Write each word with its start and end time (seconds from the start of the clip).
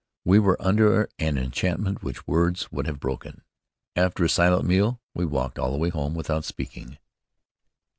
We 0.25 0.39
were 0.39 0.59
under 0.59 1.07
an 1.19 1.37
enchantment 1.37 2.01
which 2.01 2.25
words 2.25 2.71
would 2.71 2.87
have 2.87 2.99
broken. 2.99 3.43
After 3.95 4.23
a 4.25 4.29
silent 4.29 4.65
meal, 4.67 4.99
we 5.13 5.25
walked 5.25 5.59
all 5.59 5.71
the 5.71 5.77
way 5.77 5.89
home 5.89 6.15
without 6.15 6.43
speaking. 6.43 6.97